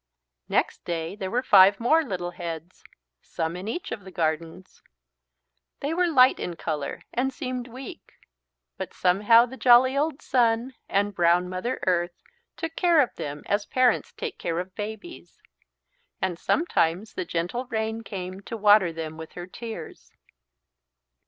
Next 0.49 0.83
day 0.83 1.15
there 1.15 1.29
were 1.29 1.43
five 1.43 1.79
more 1.79 2.03
little 2.03 2.31
heads, 2.31 2.83
some 3.21 3.55
in 3.55 3.67
each 3.67 3.91
of 3.91 4.03
the 4.03 4.09
gardens. 4.09 4.81
They 5.79 5.93
were 5.93 6.07
light 6.07 6.39
in 6.39 6.55
colour 6.55 7.03
and 7.13 7.31
seemed 7.31 7.67
weak 7.67 8.13
but 8.79 8.95
somehow 8.95 9.45
the 9.45 9.57
jolly 9.57 9.95
old 9.95 10.19
Sun 10.19 10.73
and 10.89 11.13
brown 11.13 11.47
Mother 11.49 11.79
Earth 11.85 12.17
took 12.57 12.75
care 12.75 12.99
of 12.99 13.13
them 13.13 13.43
as 13.45 13.67
parents 13.67 14.11
take 14.13 14.39
care 14.39 14.57
of 14.57 14.73
babies. 14.73 15.39
And 16.19 16.39
sometimes 16.39 17.13
the 17.13 17.23
gentle 17.23 17.65
Rain 17.67 18.01
came 18.01 18.41
to 18.41 18.57
water 18.57 18.91
them 18.91 19.17
with 19.17 19.33
her 19.33 19.45
tears. 19.45 20.11